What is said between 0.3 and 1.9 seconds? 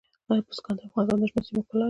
بزګان د افغانستان د شنو سیمو ښکلا ده.